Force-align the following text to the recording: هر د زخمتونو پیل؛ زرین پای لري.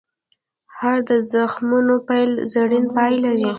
هر 0.79 0.97
د 1.09 1.11
زخمتونو 1.31 1.95
پیل؛ 2.07 2.31
زرین 2.53 2.85
پای 2.95 3.13
لري. 3.23 3.49